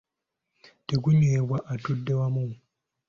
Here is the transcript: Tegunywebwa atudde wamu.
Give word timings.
Tegunywebwa 0.87 1.57
atudde 1.73 2.13
wamu. 2.19 2.45